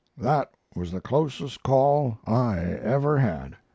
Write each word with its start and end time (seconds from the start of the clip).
That 0.17 0.49
was 0.75 0.91
the 0.91 0.99
closest 0.99 1.61
call 1.61 2.17
I 2.25 2.57
ever 2.59 3.19
had." 3.19 3.55